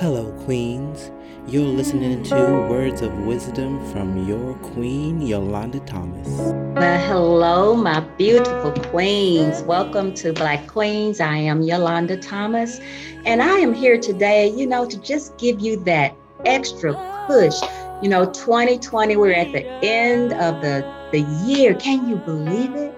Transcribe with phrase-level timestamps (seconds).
[0.00, 1.10] Hello, Queens.
[1.46, 2.34] You're listening to
[2.70, 6.26] Words of Wisdom from your Queen, Yolanda Thomas.
[6.26, 9.60] Well, hello, my beautiful queens.
[9.64, 11.20] Welcome to Black Queens.
[11.20, 12.80] I am Yolanda Thomas,
[13.26, 16.94] and I am here today, you know, to just give you that extra
[17.26, 17.60] push.
[18.00, 20.80] You know, 2020, we're at the end of the,
[21.12, 21.74] the year.
[21.74, 22.94] Can you believe it?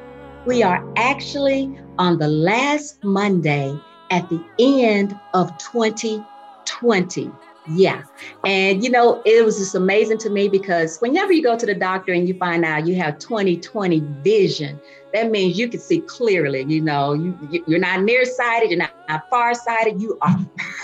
[0.46, 3.76] We are actually on the last Monday
[4.12, 6.28] at the end of 2020.
[6.66, 7.30] 20.
[7.68, 8.02] Yeah.
[8.44, 11.74] And, you know, it was just amazing to me because whenever you go to the
[11.74, 14.80] doctor and you find out you have 2020 vision,
[15.12, 16.64] that means you can see clearly.
[16.66, 20.36] You know, you, you're not nearsighted, you're not, not farsighted, you are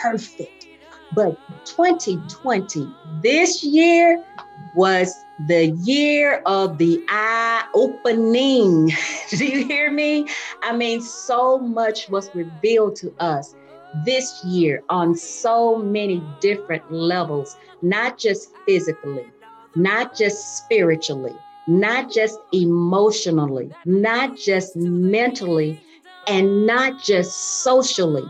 [0.03, 0.67] perfect.
[1.15, 4.23] But 2020, this year
[4.77, 5.13] was
[5.47, 8.93] the year of the eye opening.
[9.31, 10.29] Do you hear me?
[10.63, 13.55] I mean, so much was revealed to us
[14.05, 19.27] this year on so many different levels, not just physically,
[19.77, 21.35] not just spiritually,
[21.67, 25.81] not just emotionally, not just mentally,
[26.27, 28.25] and not just socially,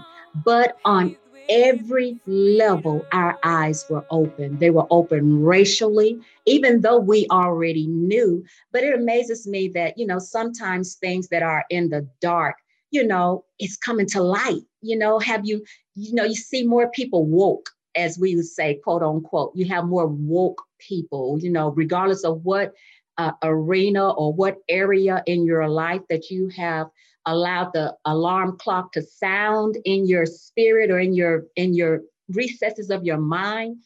[0.45, 1.17] but on
[1.49, 4.59] every level, our eyes were open.
[4.59, 8.45] They were open racially, even though we already knew.
[8.73, 12.57] But it amazes me that, you know, sometimes things that are in the dark
[12.91, 14.63] you know, it's coming to light.
[14.81, 18.81] You know, have you, you know, you see more people woke, as we would say,
[18.83, 19.53] quote unquote.
[19.55, 22.73] You have more woke people, you know, regardless of what
[23.19, 26.89] uh, arena or what area in your life that you have
[27.27, 32.01] allowed the alarm clock to sound in your spirit or in your in your
[32.31, 33.77] recesses of your mind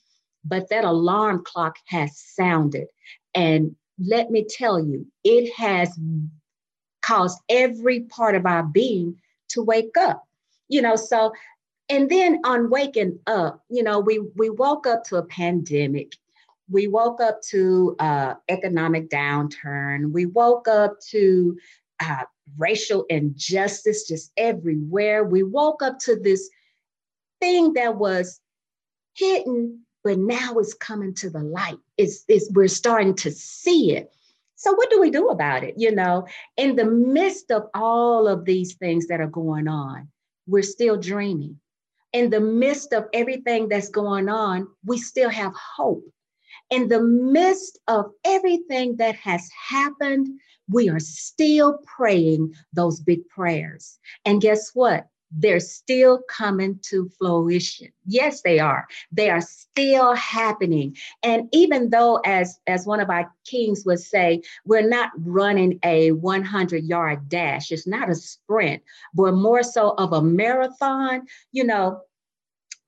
[0.44, 2.86] but that alarm clock has sounded
[3.34, 5.98] and let me tell you it has
[7.02, 9.16] caused every part of our being
[9.48, 10.26] to wake up.
[10.68, 11.32] You know, so
[11.88, 16.16] and then on waking up, you know, we we woke up to a pandemic.
[16.70, 20.12] We woke up to uh, economic downturn.
[20.12, 21.58] We woke up to
[22.00, 22.24] uh,
[22.56, 25.24] racial injustice just everywhere.
[25.24, 26.48] We woke up to this
[27.40, 28.40] thing that was
[29.14, 31.78] hidden, but now it's coming to the light.
[31.98, 34.12] It's, it's we're starting to see it.
[34.62, 35.74] So, what do we do about it?
[35.76, 40.06] You know, in the midst of all of these things that are going on,
[40.46, 41.58] we're still dreaming.
[42.12, 46.04] In the midst of everything that's going on, we still have hope.
[46.70, 50.28] In the midst of everything that has happened,
[50.70, 53.98] we are still praying those big prayers.
[54.24, 55.08] And guess what?
[55.34, 57.88] They're still coming to fruition.
[58.06, 58.86] Yes, they are.
[59.10, 60.96] They are still happening.
[61.22, 66.12] And even though, as, as one of our kings would say, we're not running a
[66.12, 68.82] 100 yard dash, it's not a sprint,
[69.14, 72.02] but more so of a marathon, you know,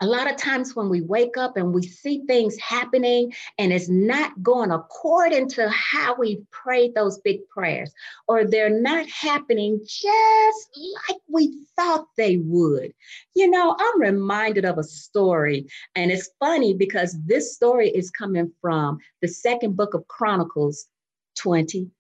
[0.01, 3.89] a lot of times when we wake up and we see things happening and it's
[3.89, 7.93] not going according to how we prayed those big prayers,
[8.27, 10.79] or they're not happening just
[11.09, 12.93] like we thought they would.
[13.35, 18.51] You know, I'm reminded of a story, and it's funny because this story is coming
[18.61, 20.87] from the second book of Chronicles
[21.39, 21.91] 20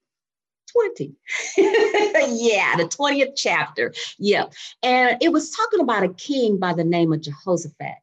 [0.74, 1.14] 20.
[1.56, 3.92] yeah, the 20th chapter.
[4.18, 4.46] Yeah.
[4.82, 7.96] And it was talking about a king by the name of Jehoshaphat.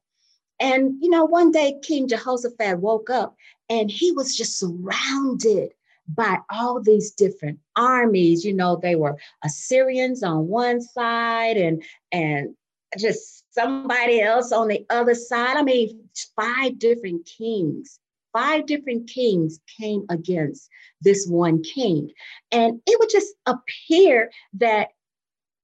[0.59, 3.35] And, you know, one day King Jehoshaphat woke up
[3.69, 5.73] and he was just surrounded
[6.07, 8.45] by all these different armies.
[8.45, 12.55] You know, they were Assyrians on one side and, and
[12.97, 15.57] just somebody else on the other side.
[15.57, 15.99] I mean,
[16.35, 17.99] five different kings
[18.33, 20.69] five different kings came against
[21.01, 22.11] this one king.
[22.51, 24.89] And it would just appear that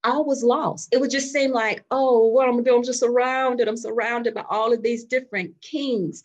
[0.04, 0.90] I was lost.
[0.92, 3.68] It would just seem like, oh, what I'm gonna do, I'm just surrounded.
[3.68, 6.24] I'm surrounded by all of these different kings,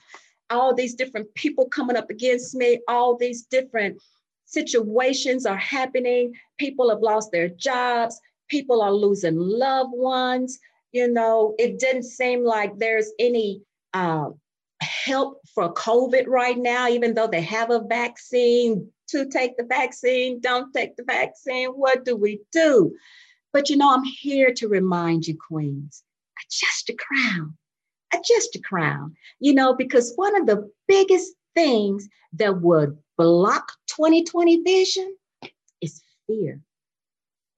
[0.50, 4.00] all these different people coming up against me, all these different
[4.44, 6.32] situations are happening.
[6.58, 10.58] People have lost their jobs, people are losing loved ones.
[10.92, 13.62] You know, it didn't seem like there's any
[13.94, 14.28] uh,
[14.82, 20.40] help for COVID right now, even though they have a vaccine to take the vaccine,
[20.40, 21.68] don't take the vaccine.
[21.70, 22.94] What do we do?
[23.52, 26.02] But you know, I'm here to remind you, Queens,
[26.44, 27.56] adjust the crown,
[28.12, 34.62] adjust the crown, you know, because one of the biggest things that would block 2020
[34.62, 35.16] vision
[35.80, 36.60] is fear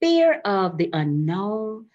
[0.05, 1.87] fear of the unknown,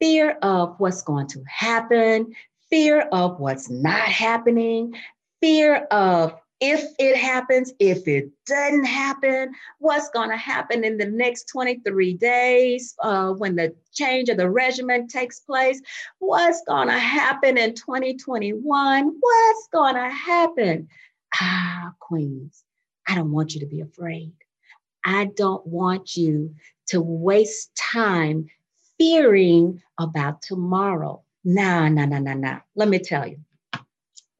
[0.00, 2.32] fear of what's going to happen,
[2.70, 4.94] fear of what's not happening,
[5.40, 11.06] fear of if it happens, if it doesn't happen, what's going to happen in the
[11.06, 15.82] next 23 days uh, when the change of the regimen takes place,
[16.18, 20.88] what's going to happen in 2021, what's going to happen.
[21.38, 22.64] Ah, Queens,
[23.06, 24.32] I don't want you to be afraid.
[25.04, 26.54] I don't want you
[26.88, 28.46] to waste time
[28.98, 31.22] fearing about tomorrow.
[31.48, 32.58] Nah, nah, nah, nah, nah.
[32.74, 33.38] Let me tell you.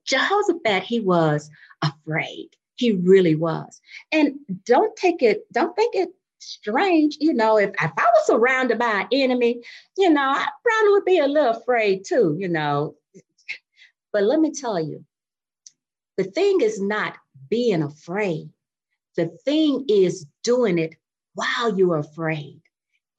[0.06, 1.48] Jehoshaphat, he was
[1.80, 2.48] afraid.
[2.74, 3.80] He really was.
[4.10, 6.08] And don't take it, don't think it
[6.40, 7.16] strange.
[7.20, 9.62] You know, if, if I was surrounded by an enemy,
[9.96, 12.96] you know, I probably would be a little afraid too, you know.
[14.12, 15.04] But let me tell you,
[16.16, 17.16] the thing is not
[17.48, 18.50] being afraid.
[19.14, 20.96] The thing is doing it
[21.34, 22.60] while you're afraid.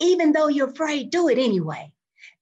[0.01, 1.94] Even though you're afraid, do it anyway.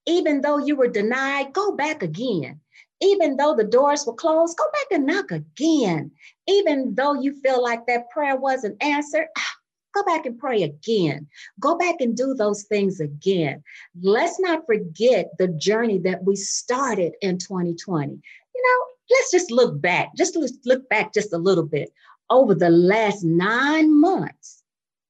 [0.07, 2.59] Even though you were denied, go back again.
[3.01, 6.11] Even though the doors were closed, go back and knock again.
[6.47, 9.55] Even though you feel like that prayer wasn't answered, ah,
[9.93, 11.27] go back and pray again.
[11.59, 13.63] Go back and do those things again.
[14.01, 18.13] Let's not forget the journey that we started in 2020.
[18.13, 18.19] You
[18.63, 21.91] know, let's just look back, just look back just a little bit
[22.29, 24.63] over the last nine months,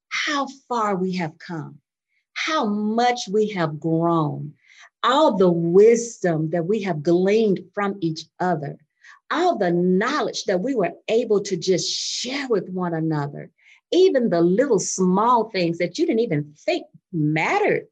[0.09, 1.79] how far we have come,
[2.33, 4.53] how much we have grown,
[5.05, 8.77] all the wisdom that we have gleaned from each other,
[9.29, 13.51] all the knowledge that we were able to just share with one another,
[13.91, 17.85] even the little small things that you didn't even think mattered,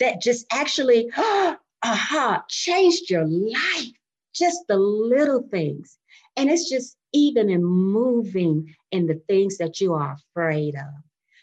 [0.00, 3.92] that just actually, aha, changed your life.
[4.34, 5.98] Just the little things.
[6.36, 10.92] And it's just even in moving in the things that you are afraid of.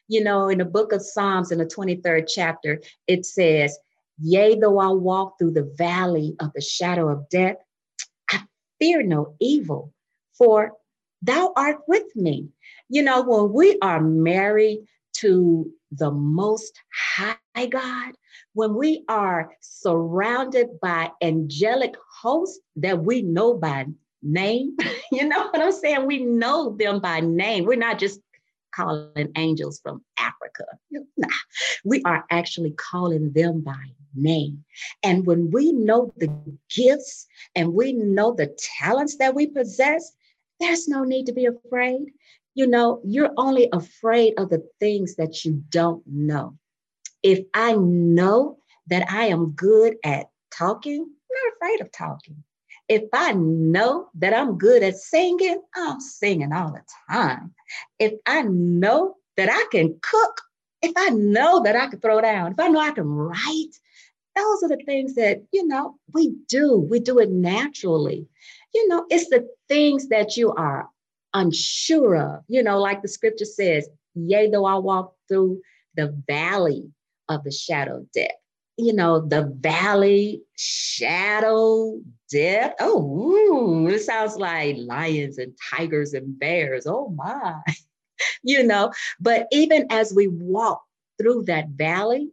[0.07, 3.77] You know, in the book of Psalms, in the 23rd chapter, it says,
[4.19, 7.57] Yea, though I walk through the valley of the shadow of death,
[8.29, 8.43] I
[8.79, 9.93] fear no evil,
[10.37, 10.73] for
[11.21, 12.49] thou art with me.
[12.89, 14.85] You know, when we are married
[15.17, 16.79] to the Most
[17.15, 18.13] High God,
[18.53, 23.85] when we are surrounded by angelic hosts that we know by
[24.21, 24.77] name,
[25.11, 26.05] you know what I'm saying?
[26.05, 27.65] We know them by name.
[27.65, 28.19] We're not just
[28.75, 30.65] calling angels from Africa.
[31.15, 31.27] Nah,
[31.85, 33.83] we are actually calling them by
[34.15, 34.63] name.
[35.03, 36.31] And when we know the
[36.69, 40.11] gifts and we know the talents that we possess,
[40.59, 42.11] there's no need to be afraid.
[42.55, 46.57] You know, you're only afraid of the things that you don't know.
[47.23, 48.57] If I know
[48.87, 52.43] that I am good at talking, I'm not afraid of talking.
[52.89, 57.53] If I know that I'm good at singing, I'm singing all the time.
[57.97, 60.41] If I know that I can cook,
[60.81, 63.79] if I know that I can throw down, if I know I can write,
[64.35, 66.77] those are the things that, you know, we do.
[66.77, 68.27] We do it naturally.
[68.73, 70.89] You know, it's the things that you are
[71.33, 75.61] unsure of, you know, like the scripture says, yea, though I walk through
[75.95, 76.91] the valley
[77.29, 78.31] of the shadow of death
[78.77, 81.99] you know, the valley, shadow,
[82.31, 82.73] death.
[82.79, 86.87] Oh, ooh, it sounds like lions and tigers and bears.
[86.87, 87.61] Oh my,
[88.43, 88.91] you know.
[89.19, 90.81] But even as we walk
[91.19, 92.29] through that valley,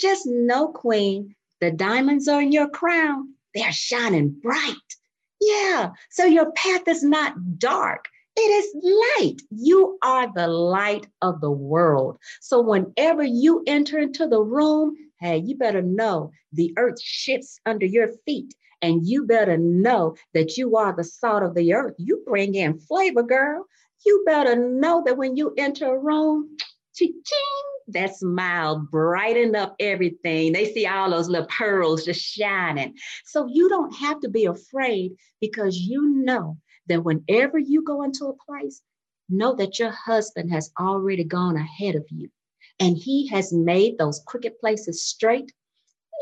[0.00, 3.32] just know, Queen, the diamonds are in your crown.
[3.54, 4.74] They're shining bright.
[5.40, 5.90] Yeah.
[6.10, 8.06] So your path is not dark.
[8.36, 9.40] It is light.
[9.50, 12.18] You are the light of the world.
[12.40, 17.86] So whenever you enter into the room, hey, you better know the earth shifts under
[17.86, 18.54] your feet.
[18.82, 21.94] And you better know that you are the salt of the earth.
[21.98, 23.64] You bring in flavor, girl.
[24.04, 26.56] You better know that when you enter a room,
[26.96, 27.14] ching,
[27.88, 30.52] that smile brighten up everything.
[30.52, 32.94] They see all those little pearls just shining.
[33.24, 38.26] So you don't have to be afraid because you know that whenever you go into
[38.26, 38.82] a place,
[39.28, 42.30] know that your husband has already gone ahead of you
[42.78, 45.52] and he has made those crooked places straight.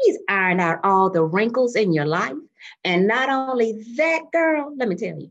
[0.05, 2.37] He's ironed out all the wrinkles in your life.
[2.85, 5.31] And not only that, girl, let me tell you,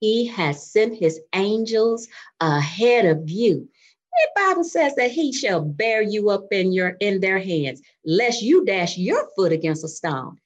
[0.00, 2.08] he has sent his angels
[2.40, 3.68] ahead of you.
[4.12, 8.42] The Bible says that he shall bear you up in your in their hands, lest
[8.42, 10.36] you dash your foot against a stone.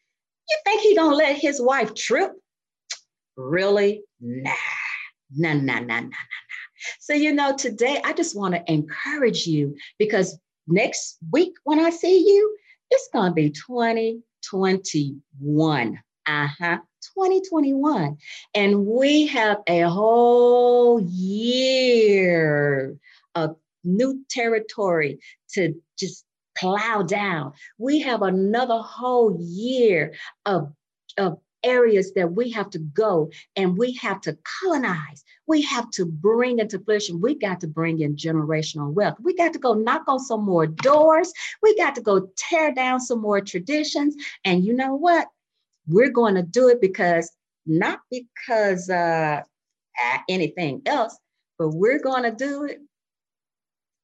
[0.49, 2.33] You think he gonna let his wife trip?
[3.37, 4.03] Really?
[4.21, 4.53] Nah,
[5.35, 6.17] nah, nah, nah, nah, nah.
[7.01, 11.89] So, you know, today I just want to encourage you because next week when I
[11.91, 12.57] see you,
[12.91, 15.99] it's to be 2021.
[16.29, 16.79] Uh huh.
[17.15, 18.17] 2021.
[18.55, 22.97] And we have a whole year
[23.37, 25.21] of new territory
[25.53, 26.25] to just
[26.59, 27.53] plow down.
[27.79, 30.15] We have another whole year
[30.45, 30.73] of,
[31.19, 35.25] of areas that we have to go and we have to colonize.
[35.47, 37.21] We have to bring into fruition.
[37.21, 39.17] We got to bring in generational wealth.
[39.21, 41.33] We got to go knock on some more doors.
[41.63, 44.17] We got to go tear down some more traditions.
[44.45, 45.29] And you know what?
[45.87, 47.31] We're going to do it because
[47.67, 49.43] not because uh,
[50.29, 51.17] anything else,
[51.59, 52.79] but we're going to do it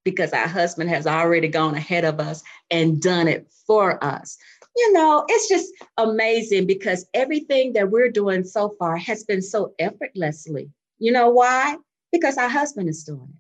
[0.04, 4.36] because our husband has already gone ahead of us and done it for us.
[4.76, 9.74] You know, it's just amazing because everything that we're doing so far has been so
[9.78, 10.70] effortlessly.
[10.98, 11.76] You know why?
[12.10, 13.36] Because our husband is doing it.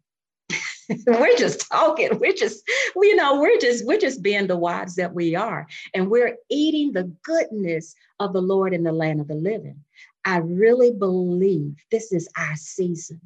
[1.06, 2.18] we're just talking.
[2.18, 2.62] We're just,
[2.96, 5.66] you know, we're just, we're just being the wives that we are.
[5.94, 9.80] And we're eating the goodness of the Lord in the land of the living.
[10.24, 13.20] I really believe this is our season.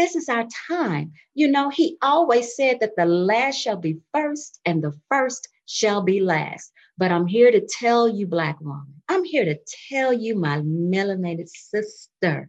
[0.00, 1.12] This is our time.
[1.34, 6.00] You know, he always said that the last shall be first and the first shall
[6.00, 6.72] be last.
[6.96, 9.58] But I'm here to tell you, Black woman, I'm here to
[9.90, 12.48] tell you, my melanated sister,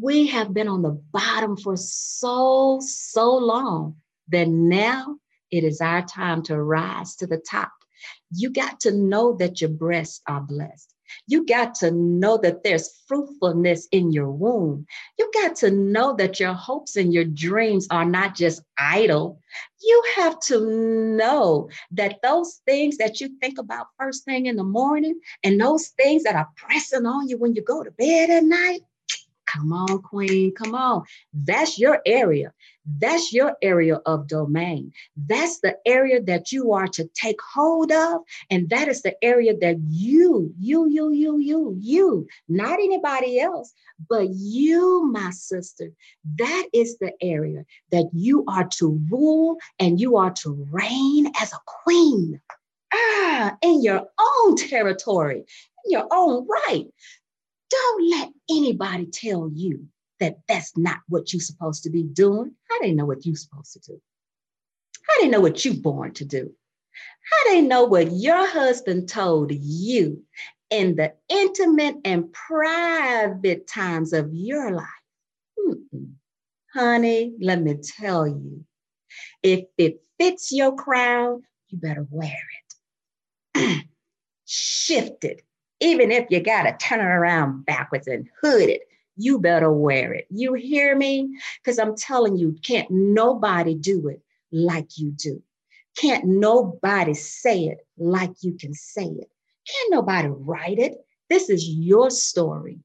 [0.00, 3.96] we have been on the bottom for so, so long
[4.28, 5.18] that now
[5.50, 7.72] it is our time to rise to the top.
[8.30, 10.94] You got to know that your breasts are blessed.
[11.26, 14.86] You got to know that there's fruitfulness in your womb.
[15.18, 19.40] You got to know that your hopes and your dreams are not just idle.
[19.82, 20.60] You have to
[21.16, 25.88] know that those things that you think about first thing in the morning and those
[25.88, 28.80] things that are pressing on you when you go to bed at night,
[29.46, 31.04] Come on, Queen, come on.
[31.32, 32.52] That's your area.
[32.86, 34.92] That's your area of domain.
[35.16, 38.20] That's the area that you are to take hold of.
[38.50, 43.72] And that is the area that you, you, you, you, you, you, not anybody else,
[44.08, 45.90] but you, my sister,
[46.36, 51.52] that is the area that you are to rule and you are to reign as
[51.52, 52.40] a queen.
[52.94, 55.44] Ah, in your own territory,
[55.84, 56.86] in your own right.
[57.68, 59.88] Don't let anybody tell you
[60.20, 62.54] that that's not what you're supposed to be doing.
[62.68, 64.00] How they know what you're supposed to do?
[65.06, 66.52] How they know what you're born to do?
[67.30, 70.22] How they know what your husband told you
[70.70, 74.86] in the intimate and private times of your life?
[75.58, 76.12] Mm-mm.
[76.74, 78.64] Honey, let me tell you,
[79.42, 82.38] if it fits your crown, you better wear
[83.54, 83.86] it.
[84.46, 85.42] Shift it
[85.80, 88.82] even if you got to turn it around backwards and hood it,
[89.16, 90.26] you better wear it.
[90.30, 91.38] You hear me?
[91.62, 94.20] Because I'm telling you, can't nobody do it
[94.52, 95.42] like you do.
[95.96, 99.30] Can't nobody say it like you can say it.
[99.66, 100.94] Can't nobody write it.
[101.28, 102.78] This is your story.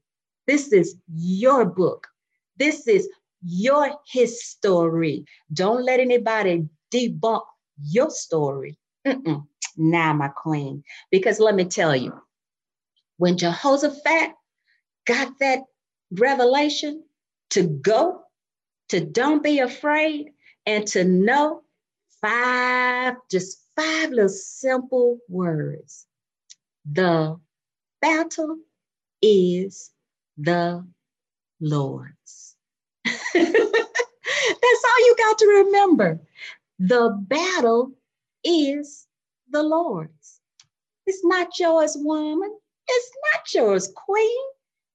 [0.46, 2.08] This is your book.
[2.56, 3.08] This is
[3.44, 5.24] your history.
[5.52, 7.42] Don't let anybody debunk
[7.80, 8.78] your story.
[9.06, 9.44] Mm-mm.
[9.76, 12.12] Now, my queen, because let me tell you,
[13.16, 14.32] when Jehoshaphat
[15.06, 15.60] got that
[16.18, 17.04] revelation
[17.50, 18.22] to go,
[18.88, 20.32] to don't be afraid,
[20.66, 21.62] and to know
[22.20, 26.06] five, just five little simple words.
[26.90, 27.38] The
[28.00, 28.58] battle
[29.20, 29.90] is
[30.36, 30.84] the
[31.60, 32.56] Lord's.
[33.04, 36.20] That's all you got to remember.
[36.78, 37.92] The battle
[38.44, 39.06] is
[39.50, 40.40] the Lord's.
[41.06, 42.56] It's not yours, woman.
[42.88, 44.44] It's not yours, queen.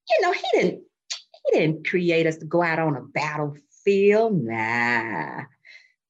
[0.10, 0.84] You know, he didn't
[1.48, 4.44] he didn't create us to go out on a battlefield.
[4.44, 5.44] Nah.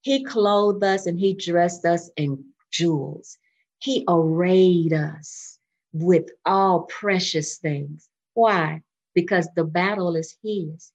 [0.02, 3.38] He clothed us and he dressed us in jewels.
[3.80, 5.60] He arrayed us
[5.94, 8.10] with all precious things.
[8.34, 8.82] Why?
[9.14, 10.92] Because the battle is his.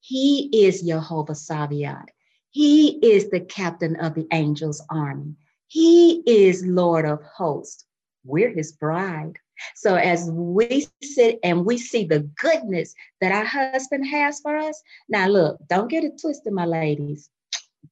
[0.00, 2.08] He is Jehovah Sabaoth.
[2.50, 5.34] He is the captain of the angels' army.
[5.68, 7.86] He is Lord of hosts.
[8.24, 9.38] We're his bride.
[9.74, 14.82] So as we sit and we see the goodness that our husband has for us,
[15.08, 17.28] now look, don't get it twisted, my ladies.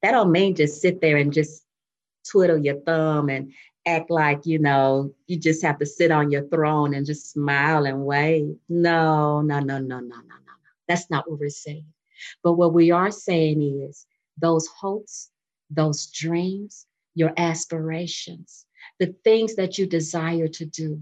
[0.01, 1.63] That don't mean just sit there and just
[2.29, 3.51] twiddle your thumb and
[3.85, 7.85] act like, you know, you just have to sit on your throne and just smile
[7.85, 8.55] and wave.
[8.69, 10.53] No, no, no, no, no, no, no, no.
[10.87, 11.85] That's not what we're saying.
[12.43, 14.05] But what we are saying is
[14.37, 15.29] those hopes,
[15.69, 16.85] those dreams,
[17.15, 18.65] your aspirations,
[18.99, 21.01] the things that you desire to do,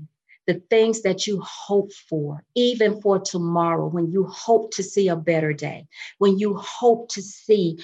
[0.49, 5.15] the things that you hope for, even for tomorrow, when you hope to see a
[5.15, 5.85] better day,
[6.17, 7.77] when you hope to see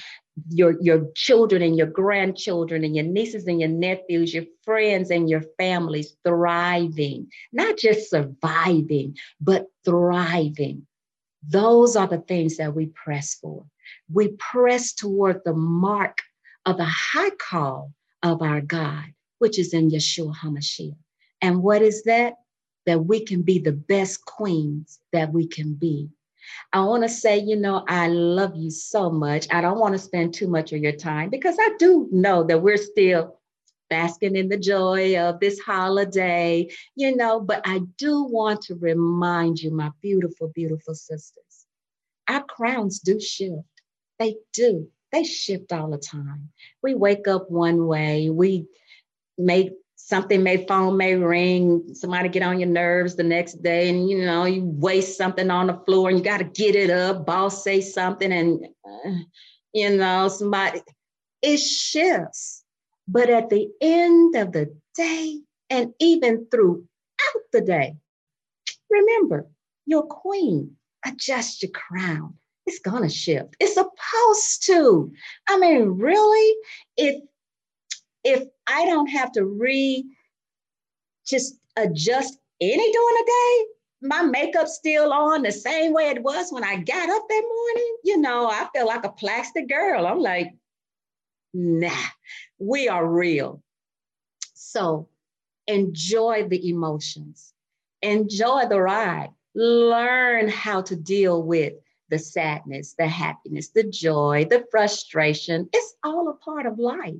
[0.49, 5.29] your, your children and your grandchildren and your nieces and your nephews, your friends and
[5.29, 10.87] your families thriving, not just surviving, but thriving.
[11.47, 13.63] Those are the things that we press for.
[14.11, 16.17] We press toward the mark
[16.65, 17.93] of the high call
[18.23, 19.05] of our God,
[19.37, 20.97] which is in Yeshua HaMashiach.
[21.43, 22.37] And what is that?
[22.85, 26.09] That we can be the best queens that we can be.
[26.71, 29.47] I want to say, you know, I love you so much.
[29.51, 32.61] I don't want to spend too much of your time because I do know that
[32.61, 33.39] we're still
[33.89, 39.59] basking in the joy of this holiday, you know, but I do want to remind
[39.59, 41.65] you, my beautiful, beautiful sisters,
[42.27, 43.63] our crowns do shift.
[44.19, 44.89] They do.
[45.11, 46.49] They shift all the time.
[46.81, 48.67] We wake up one way, we
[49.37, 49.71] make
[50.05, 54.23] something may phone may ring somebody get on your nerves the next day and you
[54.23, 57.63] know you waste something on the floor and you got to get it up boss
[57.63, 59.11] say something and uh,
[59.73, 60.81] you know somebody
[61.41, 62.63] it shifts.
[63.07, 67.95] But at the end of the day and even throughout the day
[68.89, 69.47] remember
[69.85, 72.35] your queen adjust your crown.
[72.67, 73.55] It's gonna shift.
[73.59, 75.11] It's supposed to.
[75.47, 76.55] I mean really?
[76.97, 77.23] If
[78.25, 80.03] if I don't have to re
[81.25, 83.65] just adjust any during the day,
[84.01, 87.97] my makeup still on the same way it was when I got up that morning,
[88.03, 90.05] you know, I feel like a plastic girl.
[90.05, 90.53] I'm like,
[91.53, 91.89] nah,
[92.59, 93.61] we are real.
[94.53, 95.07] So
[95.67, 97.53] enjoy the emotions,
[98.01, 101.73] enjoy the ride, learn how to deal with
[102.09, 105.69] the sadness, the happiness, the joy, the frustration.
[105.73, 107.15] It's all a part of life.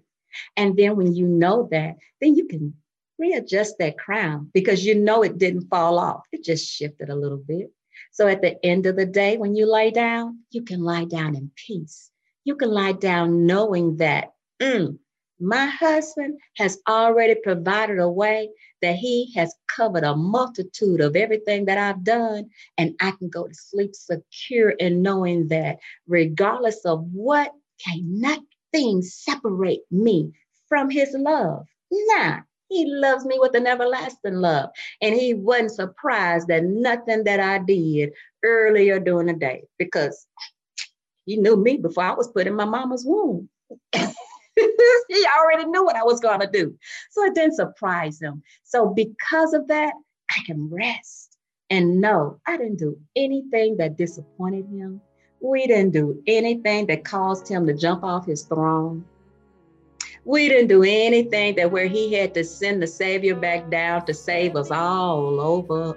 [0.58, 2.74] And then when you know that, then you can
[3.18, 6.24] readjust that crown because you know it didn't fall off.
[6.32, 7.72] It just shifted a little bit.
[8.12, 11.36] So at the end of the day, when you lay down, you can lie down
[11.36, 12.12] in peace.
[12.44, 14.98] You can lie down knowing that mm,
[15.40, 18.50] my husband has already provided a way
[18.82, 22.50] that he has covered a multitude of everything that I've done.
[22.78, 27.52] And I can go to sleep secure in knowing that regardless of what
[27.86, 28.40] cannot
[28.76, 30.32] things separate me
[30.68, 31.66] from his love.
[31.92, 32.40] Nah,
[32.70, 34.70] he loves me with an everlasting love.
[35.02, 38.12] And he wasn't surprised that nothing that I did
[38.44, 40.28] earlier during the day because
[41.26, 43.50] he knew me before I was put in my mama's womb.
[43.94, 46.76] he already knew what I was going to do.
[47.12, 48.44] So it didn't surprise him.
[48.64, 49.94] So because of that,
[50.32, 51.38] I can rest
[51.70, 55.02] and know I didn't do anything that disappointed him.
[55.40, 59.06] We didn't do anything that caused him to jump off his throne.
[60.24, 64.14] We didn't do anything that where he had to send the Savior back down to
[64.14, 65.92] save us all over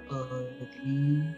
[0.61, 1.35] again.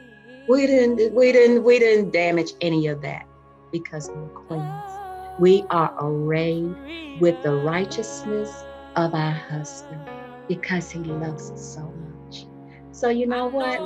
[0.49, 3.25] We didn't, we didn't, we didn't damage any of that
[3.71, 5.39] because we're queens.
[5.39, 6.75] We are arrayed
[7.21, 8.65] with the righteousness
[8.97, 10.02] of our husband
[10.49, 12.45] because he loves us so much.
[12.91, 13.80] So you know what?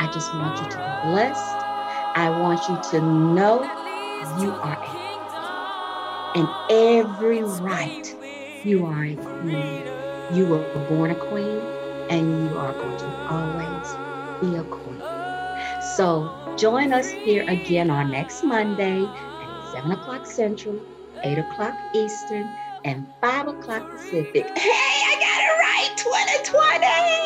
[0.00, 1.63] I just want you to be blessed.
[2.16, 3.62] I want you to know
[4.40, 5.04] you are a
[6.34, 8.16] in every right.
[8.64, 9.84] You are a queen.
[10.32, 11.60] You were born a queen,
[12.10, 15.02] and you are going to always be a queen.
[15.96, 20.80] So join us here again on next Monday at 7 o'clock Central,
[21.22, 22.48] 8 o'clock Eastern,
[22.84, 24.56] and 5 o'clock Pacific.
[24.56, 25.00] Hey,
[26.04, 27.24] 2020!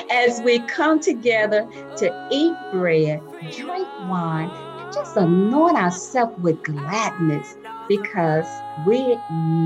[0.10, 3.20] as we come together to eat bread,
[3.52, 7.56] drink wine, and just anoint ourselves with gladness
[7.88, 8.46] because
[8.86, 9.16] we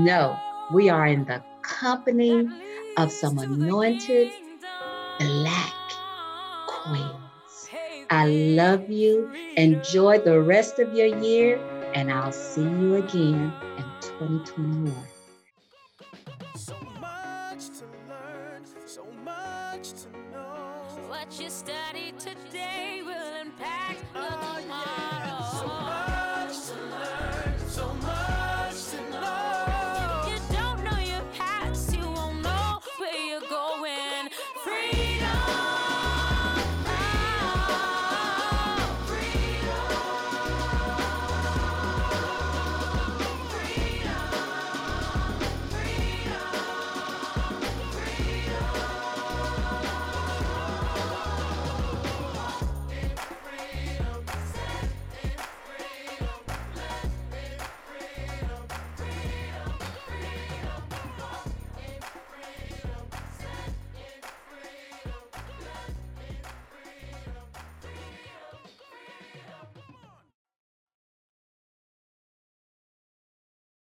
[0.03, 0.37] know
[0.73, 2.49] we are in the company
[2.97, 4.31] of some anointed
[5.19, 5.73] black
[6.67, 7.69] queens.
[8.09, 9.31] I love you.
[9.55, 11.57] Enjoy the rest of your year,
[11.93, 15.14] and I'll see you again in 2021.